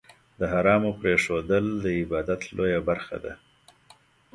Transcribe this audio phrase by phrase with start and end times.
[0.39, 3.33] د حرامو پرېښودل، د عبادت لویه برخه ده.